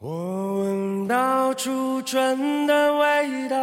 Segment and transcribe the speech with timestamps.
[0.00, 3.56] 我闻到初春的味道，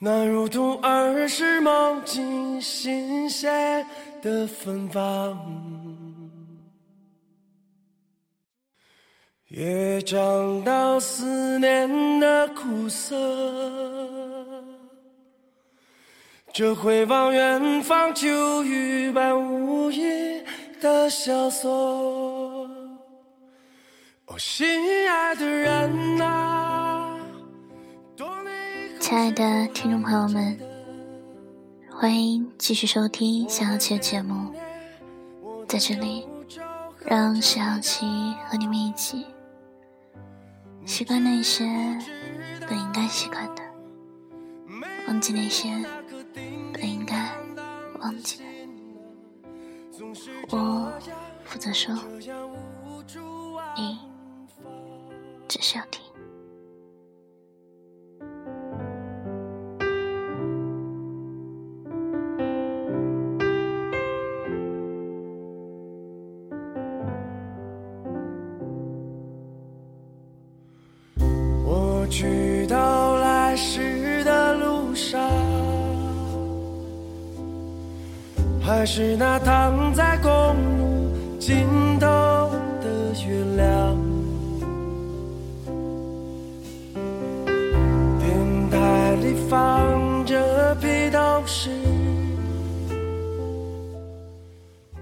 [0.00, 3.86] 那如同儿时梦境新鲜
[4.20, 5.38] 的芬芳，
[9.46, 13.16] 也尝到思念的苦涩。
[16.52, 20.42] 这回望远方，秋雨般无意
[20.80, 22.37] 的萧索。
[24.36, 27.18] 亲爱的人呐，
[29.00, 30.58] 亲爱的听众朋友们，
[31.90, 34.52] 欢迎继续收听小琪的节目。
[35.66, 36.28] 在这里，
[37.04, 38.06] 让小琪
[38.48, 39.26] 和你们一起
[40.84, 41.64] 习惯那些
[42.68, 43.62] 本应该习惯的，
[45.08, 45.68] 忘记那些
[46.72, 47.28] 本应该
[48.00, 48.44] 忘记的。
[50.50, 50.92] 我
[51.44, 51.94] 负责说，
[55.48, 56.02] 只需要听。
[71.64, 75.20] 我去到来时的路上，
[78.60, 80.30] 还是那躺在公
[80.78, 81.66] 路尽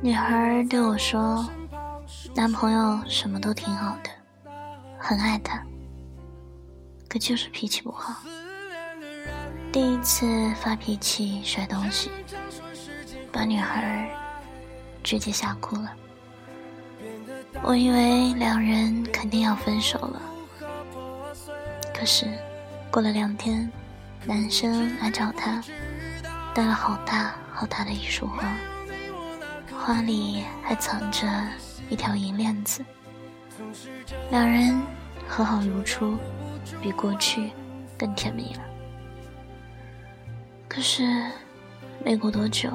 [0.06, 1.44] 女孩对我说
[2.32, 4.10] ：“男朋友什么都挺好的，
[5.00, 5.60] 很爱他，
[7.08, 8.14] 可就是脾气不好。
[9.72, 10.24] 第一次
[10.60, 12.12] 发脾气摔东西，
[13.32, 14.08] 把女孩
[15.02, 15.92] 直接吓哭了。
[17.64, 20.22] 我以为两人肯定要分手了，
[21.92, 22.26] 可是
[22.92, 23.68] 过了两天。”
[24.24, 25.60] 男生来找她，
[26.54, 28.44] 带了好大好大的一束花，
[29.86, 31.28] 花里还藏着
[31.88, 32.84] 一条银链子。
[34.32, 34.82] 两人
[35.28, 36.18] 和好如初，
[36.82, 37.52] 比过去
[37.96, 38.64] 更甜蜜了。
[40.66, 41.04] 可是
[42.04, 42.68] 没过多久，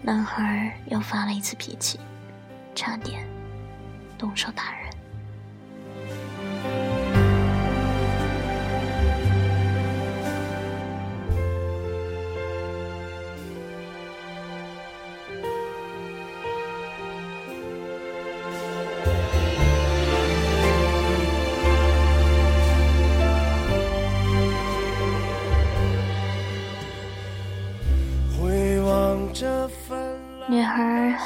[0.00, 2.00] 男孩又发了一次脾气，
[2.74, 3.22] 差点
[4.16, 4.79] 动手打人。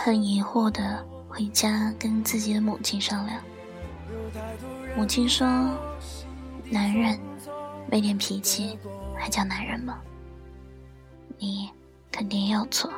[0.05, 3.41] 很疑惑的回家跟自己的母亲商量，
[4.95, 5.49] 母亲说
[6.69, 7.19] ：“男人
[7.91, 8.79] 没点脾气
[9.17, 9.99] 还叫男人吗？
[11.39, 11.71] 你
[12.13, 12.93] 肯定也有错。”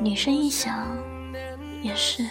[0.00, 0.86] 女生一想，
[1.82, 2.24] 也是，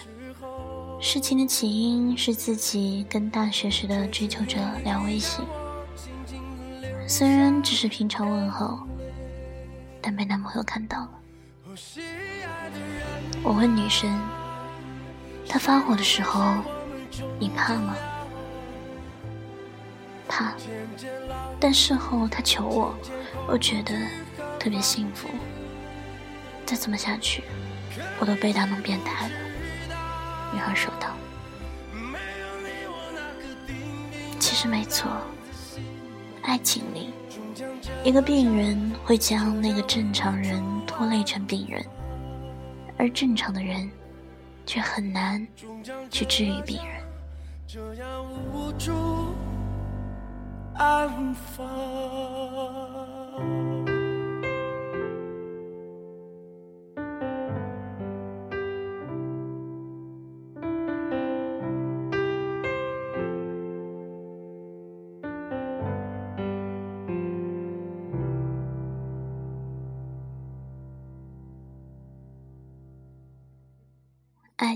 [1.01, 5.43] 事情的起因是自己跟大学时的追求者聊微信，
[7.05, 8.79] 虽然只是平常问候，
[10.01, 11.09] 但被男朋友看到了。
[13.43, 14.09] 我问女生
[15.47, 16.55] ：“他发火的时候，
[17.39, 17.95] 你怕吗？”
[20.27, 20.53] 怕，
[21.59, 22.95] 但事后他求我，
[23.47, 23.93] 我觉得
[24.59, 25.29] 特别幸福。
[26.65, 27.43] 再这么下去，
[28.19, 29.33] 我都被他弄变态了。
[30.51, 31.15] 女孩说道
[34.39, 35.11] ：“其实没错，
[36.41, 37.13] 爱情里，
[38.03, 41.85] 一个病人会将那个正常人拖累成病人。”
[42.97, 43.91] 而正常的人，
[44.65, 45.45] 却很难
[46.09, 46.95] 去治愈病人。
[50.75, 51.07] 爱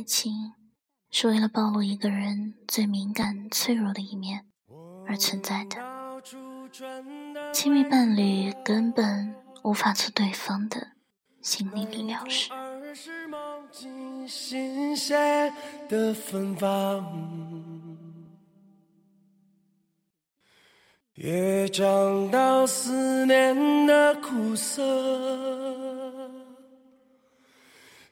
[0.10, 0.54] 情
[1.12, 4.48] 是为了暴露一个人最敏感、脆弱的一面
[5.08, 5.78] 而存在的。
[7.54, 10.94] 亲密伴侣根本无法做对方的
[11.44, 12.50] 心灵理疗师。
[21.14, 25.89] 也尝到思念的苦涩。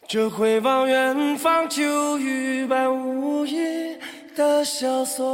[0.07, 3.97] 这回望远方，秋雨般无意
[4.37, 5.25] 的萧索。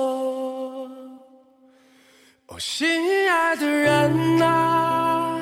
[2.47, 5.39] 哦，心爱的人啊，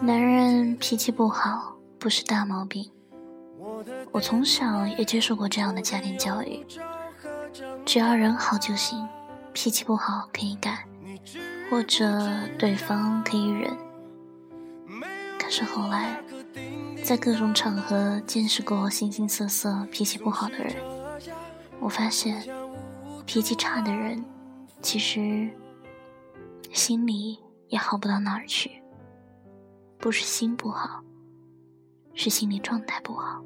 [0.00, 2.90] 男人脾气不好不是大毛病。
[4.10, 6.64] 我从小也接受过这样的家庭教育，
[7.84, 9.06] 只要人好就行，
[9.52, 10.86] 脾气不好可以改，
[11.70, 12.06] 或者
[12.58, 13.76] 对方可以忍。
[15.38, 16.16] 可是后来，
[17.12, 20.74] 在各种场合见识过形形色色脾气不好的人，
[21.78, 22.42] 我发现，
[23.26, 24.24] 脾气差的人，
[24.80, 25.50] 其实
[26.72, 27.38] 心里
[27.68, 28.82] 也好不到哪儿去，
[29.98, 31.04] 不是心不好，
[32.14, 33.44] 是心理状态不好。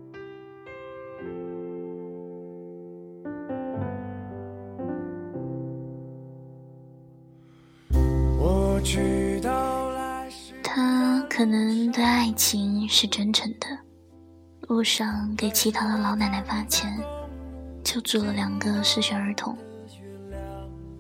[11.36, 13.66] 可能对爱情是真诚的，
[14.68, 16.98] 路上给乞讨的老奶奶发钱，
[17.84, 19.54] 救助了两个失学儿童。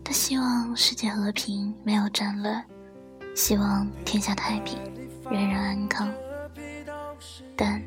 [0.04, 2.62] 他希望世界和平，没有战乱，
[3.34, 4.78] 希望天下太平，
[5.30, 6.12] 人人安康。
[7.56, 7.82] 但，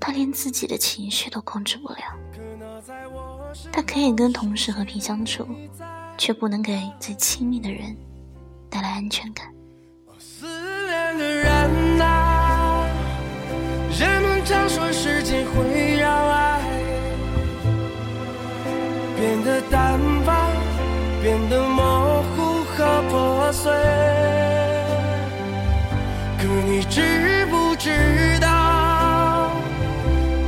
[0.00, 2.02] 他连自己的情绪都控制不了。
[3.70, 5.46] 他可以跟同事和平相处，
[6.16, 7.96] 却不能给最亲密的人。
[8.68, 9.46] 带来安全感。
[13.98, 16.60] 人们常说时间会让爱
[19.16, 20.32] 变得淡薄，
[21.20, 23.72] 变得模糊和破碎。
[26.38, 29.50] 可你知不知道，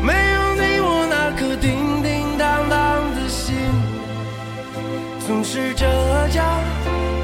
[0.01, 3.57] 没有你，我那颗叮叮当当的心，
[5.27, 5.85] 总是这
[6.37, 6.47] 样。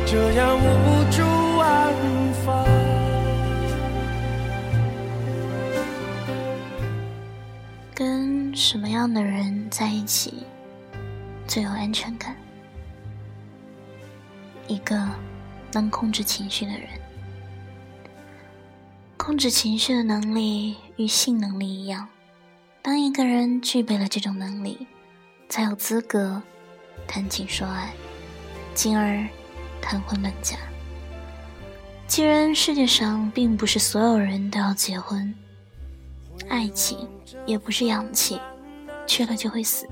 [0.05, 0.56] 这样
[8.69, 10.43] 什么样的人在一起
[11.47, 12.35] 最有安全感？
[14.67, 15.09] 一个
[15.73, 16.89] 能控制情绪的人。
[19.17, 22.09] 控制情绪的能力与性能力一样，
[22.83, 24.89] 当一个人具备了这种能力，
[25.49, 26.43] 才有资格
[27.07, 27.93] 谈情说爱，
[28.75, 29.25] 进而。
[29.81, 30.57] 谈婚论嫁。
[32.09, 35.33] 既然世界上并不是所有人都要结婚，
[36.49, 37.09] 爱情
[37.47, 38.41] 也不是氧气，
[39.07, 39.89] 缺了就会死。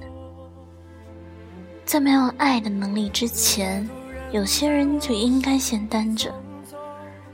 [1.84, 3.88] 在没有爱的能力之前，
[4.32, 6.34] 有些人就应该先单着。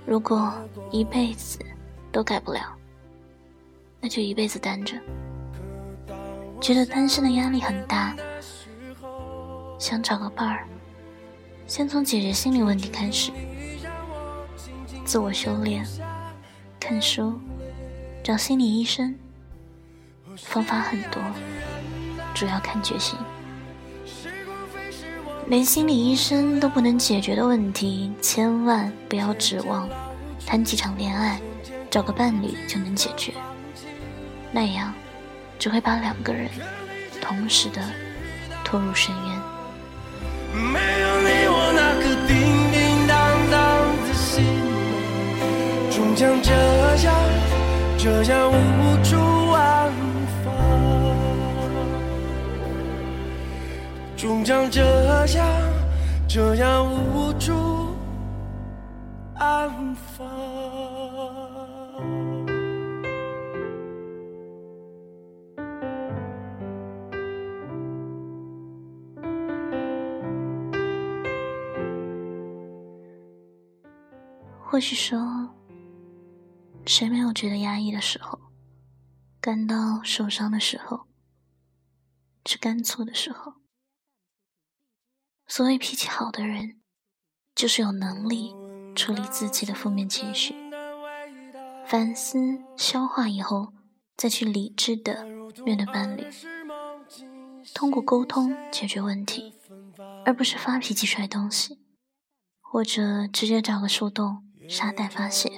[0.04, 0.52] 如果
[0.90, 1.58] 一辈子
[2.10, 2.60] 都改不了，
[4.00, 4.96] 那就一辈子单着。
[6.60, 8.14] 觉得单身的压力很大，
[9.78, 10.66] 想找个伴儿。
[11.66, 13.30] 先从解决心理问题开始，
[15.04, 15.86] 自我修炼，
[16.80, 17.38] 看书，
[18.24, 19.14] 找心理医生，
[20.36, 21.22] 方法很多，
[22.34, 23.18] 主要看决心。
[25.46, 29.88] 连心理医生都不能解决的问题，千万不要指望
[30.46, 31.40] 谈几场恋爱，
[31.90, 33.32] 找个伴侣就能解决，
[34.52, 34.94] 那样
[35.58, 36.48] 只会把两个人
[37.20, 37.82] 同时的
[38.64, 39.40] 拖入深渊。
[40.54, 42.36] 没有你，我那颗叮
[42.70, 43.18] 叮当
[43.50, 43.60] 当
[44.06, 44.44] 的心，
[45.90, 46.52] 终将这
[47.04, 47.14] 样
[47.98, 48.52] 这样无
[49.02, 49.16] 助
[54.20, 55.26] 终将这样
[56.28, 57.96] 这样无助
[59.34, 60.28] 安放。
[74.62, 75.18] 或许说，
[76.84, 78.38] 谁没有觉得压抑的时候，
[79.40, 81.06] 感到受伤的时候，
[82.44, 83.59] 吃干醋的时候？
[85.50, 86.76] 所谓脾气好的人，
[87.56, 88.54] 就是有能力
[88.94, 90.54] 处理自己的负面情绪，
[91.84, 92.38] 反思
[92.76, 93.72] 消化以后，
[94.16, 95.26] 再去理智的
[95.64, 96.24] 面对伴侣，
[97.74, 99.52] 通过沟通解决问题，
[100.24, 101.80] 而不是发脾气摔东西，
[102.60, 104.44] 或者直接找个树洞。
[104.68, 105.50] 沙袋发泄，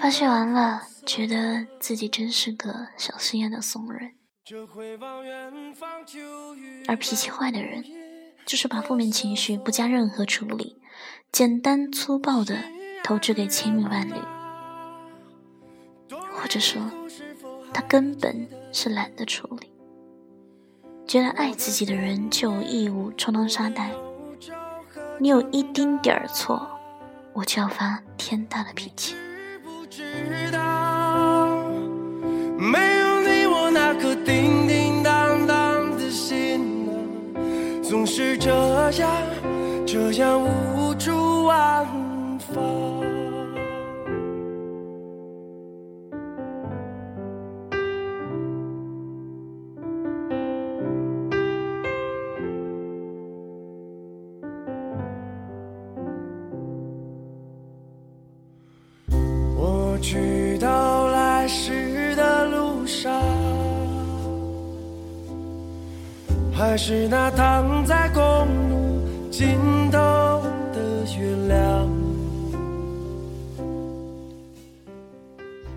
[0.00, 4.14] 发泄完了，觉得自己真是个小心眼的怂人。
[6.86, 7.84] 而脾气坏的人，
[8.48, 10.78] 就是把负面情绪不加任何处理，
[11.30, 12.56] 简单粗暴的
[13.04, 14.14] 投掷给亲密伴侣，
[16.32, 16.80] 或者说，
[17.74, 19.70] 他根本是懒得处理，
[21.06, 23.90] 觉得爱自己的人就有义务充当沙袋，
[25.20, 26.66] 你有一丁点儿错。
[27.34, 29.14] 我就要发天大的脾气。
[32.58, 34.66] 没有你，我那颗叮
[38.08, 38.50] 是这
[38.92, 39.12] 样
[39.86, 41.86] 这样无处安
[42.38, 42.97] 放。
[66.78, 68.22] 是那躺在公
[68.70, 69.98] 路尽头
[70.72, 71.88] 的月亮。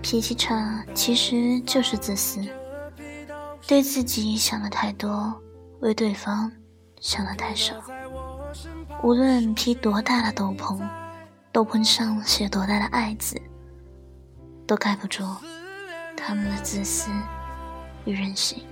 [0.00, 2.40] 脾气差其实就是自私，
[3.66, 5.34] 对自己想的太多，
[5.80, 6.50] 为对方
[7.00, 7.74] 想的太少。
[9.02, 10.80] 无论披多大的斗篷，
[11.50, 13.36] 斗篷上写多大的爱字，
[14.68, 15.24] 都盖不住
[16.16, 17.10] 他们的自私
[18.04, 18.62] 与任性。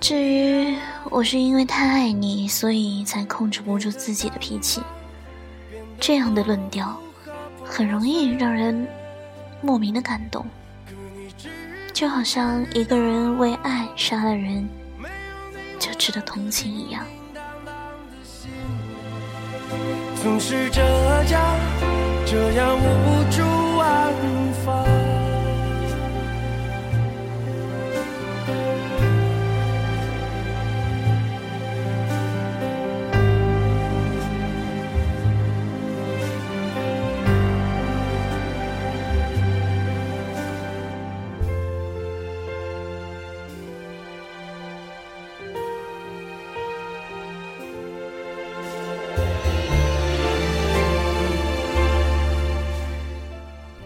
[0.00, 0.74] 至于
[1.10, 4.80] 我是因为太爱你，所以才控制不住自己的脾气，
[6.00, 6.98] 这样的论调，
[7.64, 8.88] 很容易让人
[9.60, 10.44] 莫名的感动，
[11.92, 14.66] 就好像一个人为爱杀了人，
[15.78, 17.04] 就值得同情一样。
[20.22, 20.80] 总是这
[21.30, 21.58] 样，
[22.24, 23.42] 这样无处
[23.78, 24.14] 安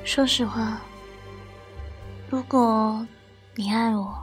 [0.05, 0.79] 说实话，
[2.29, 3.05] 如果
[3.57, 4.15] 你爱我，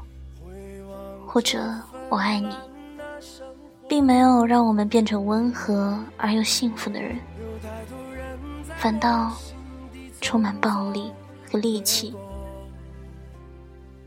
[1.27, 1.59] 或者
[2.07, 2.55] 我爱你，
[3.89, 7.19] 并没有让我们变成温和而又幸福的人，
[8.77, 9.35] 反倒
[10.21, 11.11] 充满暴力
[11.51, 12.15] 和戾气，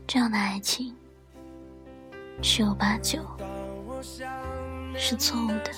[0.07, 0.95] 这样的爱情
[2.41, 3.19] 十有八九
[4.95, 5.71] 是错误的。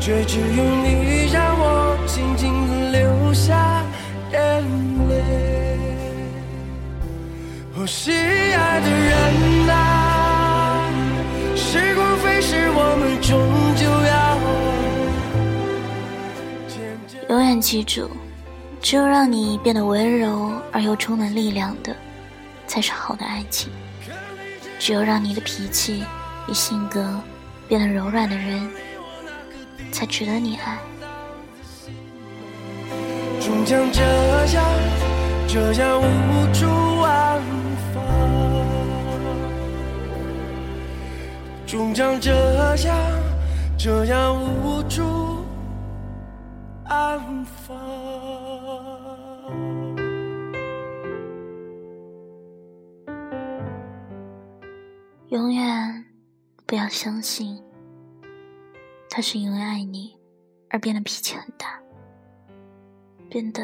[0.00, 3.82] 却只有你让我静静的流下
[4.32, 4.38] 眼
[5.08, 5.12] 泪。
[7.76, 10.88] 哦，心爱的人啊，
[11.56, 13.40] 时光飞逝，我们终
[13.74, 14.14] 究要
[17.30, 18.10] 永远记住，
[18.80, 21.96] 只有让你变得温柔而又充满力量的，
[22.66, 23.72] 才是好的爱情。
[24.78, 26.04] 只有让你的脾气
[26.46, 27.18] 与性格
[27.66, 28.68] 变得柔软的人。
[29.90, 30.78] 才值得你爱。
[33.40, 34.02] 终将这
[34.54, 34.64] 样，
[35.46, 36.66] 这样无处
[37.00, 37.42] 安
[37.92, 38.02] 放。
[41.66, 42.30] 终将这
[42.86, 42.96] 样，
[43.78, 45.44] 这样无处
[46.84, 47.76] 安放。
[55.30, 56.04] 永远
[56.64, 57.63] 不要相信。
[59.16, 60.18] 他是因为爱你
[60.68, 61.80] 而变得脾气很大，
[63.30, 63.62] 变得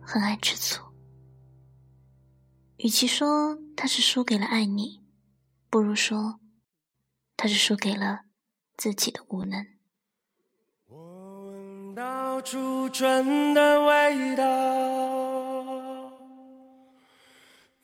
[0.00, 0.82] 很爱吃醋。
[2.78, 5.02] 与其说他是输给了爱你，
[5.68, 6.40] 不如说
[7.36, 8.20] 他是输给了
[8.78, 9.66] 自己的无能。
[10.86, 14.44] 我闻到初春的味道，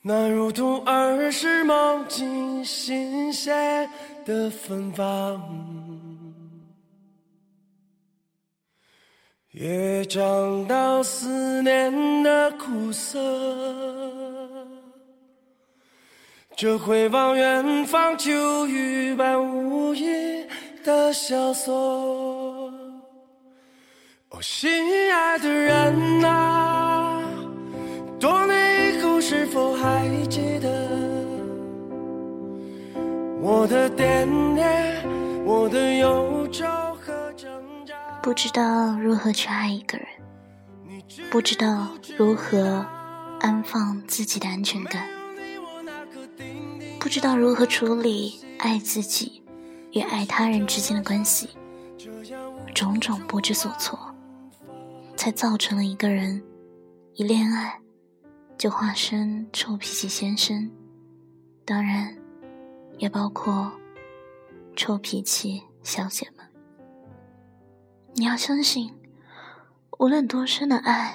[0.00, 3.87] 那如同儿时梦境新鲜
[4.25, 5.93] 的芬芳。
[9.54, 13.20] 也尝到思念的苦涩，
[16.56, 20.44] 这回望远方秋雨般无垠
[20.84, 21.73] 的萧索。
[24.30, 24.68] 哦，心
[25.12, 27.23] 爱的人啊，
[28.18, 30.68] 多年以后是否还记得
[33.40, 34.96] 我的惦念，
[35.44, 36.64] 我的忧愁？
[38.24, 40.06] 不知道如何去爱一个人，
[41.30, 42.82] 不知道如何
[43.38, 45.06] 安放自己的安全感，
[46.98, 49.42] 不知道如何处理爱自己
[49.92, 51.50] 与爱他人之间的关系，
[52.74, 53.98] 种种不知所措，
[55.14, 56.42] 才造成了一个人
[57.12, 57.78] 一恋爱
[58.56, 60.70] 就化身臭脾气先生，
[61.66, 62.16] 当然
[62.96, 63.70] 也包括
[64.74, 66.53] 臭脾气小姐们。
[68.16, 68.92] 你要相信，
[69.99, 71.12] 无论多深的爱，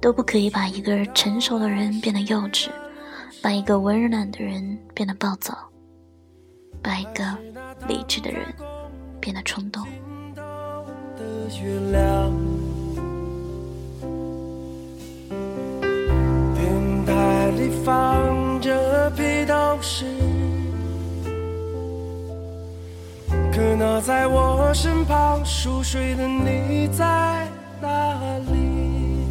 [0.00, 2.68] 都不可以把一个成熟的人变得幼稚，
[3.42, 5.58] 把一个温暖的人变得暴躁，
[6.80, 7.24] 把一个
[7.88, 8.46] 理智的人
[9.20, 9.84] 变得冲动。
[16.54, 20.06] 电台里放着披头士，
[23.78, 27.04] 那在我身旁熟睡的你在
[27.80, 29.26] 哪里？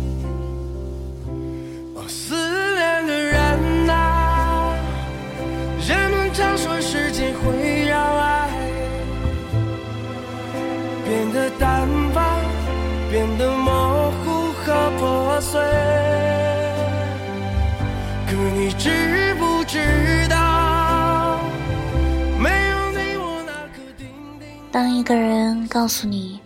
[24.75, 26.41] 当一个人告诉你，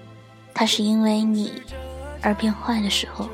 [0.53, 1.51] 他是因为你
[2.21, 3.27] 而变坏的时候，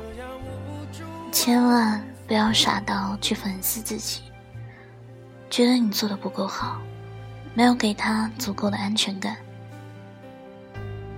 [1.30, 4.22] 千万不要傻到去反思自己，
[5.50, 6.80] 觉得你做的不够好，
[7.52, 9.36] 没有给他足够的安全感。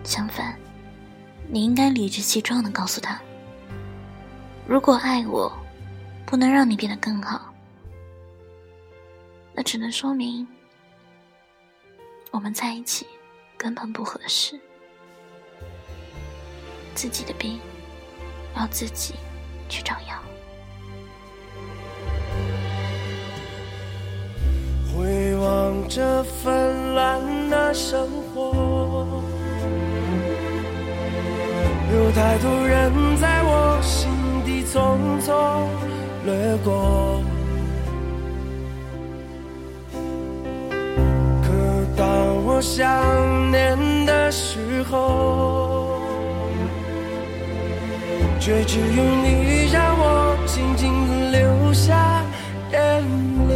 [0.03, 0.59] 相反。
[1.47, 3.17] 你应该理直气壮的告诉他
[4.67, 5.57] ：“如果爱我，
[6.27, 7.55] 不能让你变得更好，
[9.55, 10.45] 那只能说明
[12.33, 13.07] 我们在一起
[13.59, 14.59] 根本不合适。
[16.95, 17.61] 自己的病
[18.57, 19.17] 要自己
[19.69, 20.23] 去找药。”
[24.99, 29.23] 回望着纷乱的生活。
[31.91, 34.11] 有太多人在我心
[34.45, 35.67] 底匆匆
[36.27, 37.23] 掠过，
[42.61, 46.01] 想念的时候，
[48.41, 52.23] 却只有你让我静静的流下
[52.73, 52.79] 眼
[53.49, 53.55] 泪。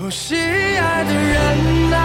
[0.00, 1.96] 哦，心爱的人啊，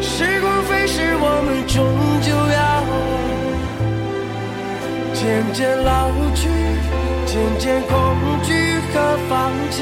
[0.00, 1.76] 时光飞逝，我们终
[2.22, 2.64] 究要。
[5.12, 6.48] 渐渐老去，
[7.26, 7.92] 渐渐恐
[8.42, 9.76] 惧和放弃。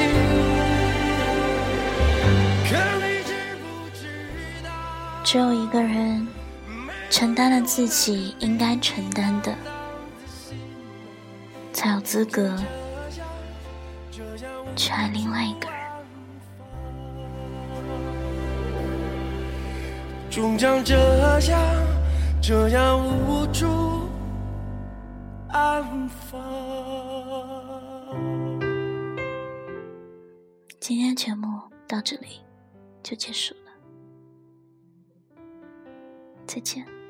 [5.32, 6.28] 只有一个人
[7.08, 9.56] 承担了自己应该承担的，
[11.72, 12.54] 才有资格
[14.76, 15.78] 去爱另外一个人。
[20.30, 20.94] 终将这
[21.48, 21.58] 样，
[22.42, 23.66] 这样无助。
[25.48, 26.42] 安放。
[30.78, 32.42] 今天节目到这里
[33.02, 33.61] 就结束了，
[36.52, 37.01] 再见。